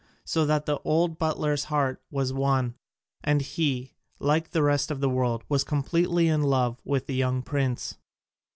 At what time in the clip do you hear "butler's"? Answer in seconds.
1.19-1.65